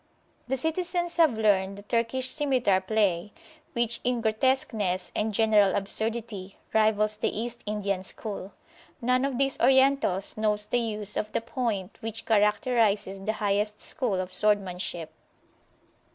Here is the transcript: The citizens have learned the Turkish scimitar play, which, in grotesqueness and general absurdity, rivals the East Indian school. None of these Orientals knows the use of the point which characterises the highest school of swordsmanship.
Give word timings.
The 0.47 0.57
citizens 0.57 1.17
have 1.17 1.37
learned 1.37 1.77
the 1.77 1.83
Turkish 1.83 2.31
scimitar 2.31 2.81
play, 2.81 3.31
which, 3.73 3.99
in 4.03 4.19
grotesqueness 4.21 5.11
and 5.15 5.31
general 5.31 5.75
absurdity, 5.75 6.57
rivals 6.73 7.17
the 7.17 7.27
East 7.29 7.61
Indian 7.67 8.01
school. 8.01 8.51
None 8.99 9.23
of 9.25 9.37
these 9.37 9.59
Orientals 9.59 10.37
knows 10.37 10.65
the 10.65 10.79
use 10.79 11.15
of 11.17 11.31
the 11.33 11.41
point 11.41 11.99
which 12.01 12.25
characterises 12.25 13.21
the 13.21 13.33
highest 13.33 13.79
school 13.79 14.19
of 14.19 14.33
swordsmanship. 14.33 15.11